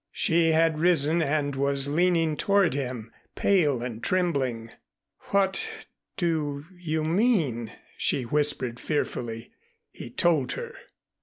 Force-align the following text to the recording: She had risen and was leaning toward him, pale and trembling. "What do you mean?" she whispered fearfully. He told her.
She 0.11 0.53
had 0.53 0.79
risen 0.79 1.21
and 1.21 1.55
was 1.55 1.87
leaning 1.87 2.35
toward 2.35 2.73
him, 2.73 3.11
pale 3.35 3.83
and 3.83 4.03
trembling. 4.03 4.71
"What 5.29 5.69
do 6.17 6.65
you 6.75 7.03
mean?" 7.03 7.73
she 7.99 8.23
whispered 8.23 8.79
fearfully. 8.79 9.51
He 9.91 10.09
told 10.09 10.53
her. 10.53 10.73